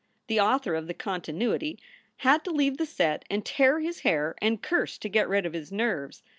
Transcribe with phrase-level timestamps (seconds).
[0.25, 1.77] The author of the continuity
[2.17, 5.53] had to leave the set and tear his hair and curse to get rid of
[5.53, 6.23] his nerves.